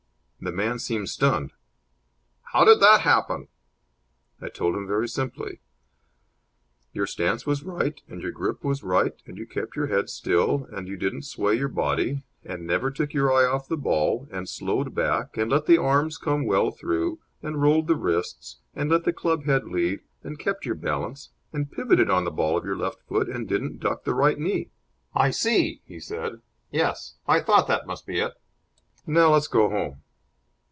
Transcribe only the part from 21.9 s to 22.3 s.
on